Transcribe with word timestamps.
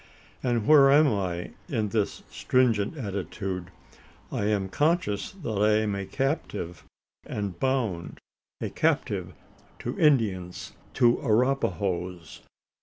And 0.41 0.65
where 0.65 0.89
am 0.89 1.07
I 1.09 1.51
in 1.69 1.89
this 1.89 2.23
stringent 2.31 2.97
attitude? 2.97 3.69
I 4.31 4.45
am 4.45 4.67
conscious 4.67 5.29
that 5.31 5.61
I 5.61 5.73
am 5.81 5.93
a 5.93 6.07
captive 6.07 6.83
and 7.23 7.59
bound 7.59 8.17
a 8.59 8.71
captive 8.71 9.35
to 9.77 9.99
Indians 9.99 10.73
to 10.95 11.17
Arapahoes. 11.21 12.41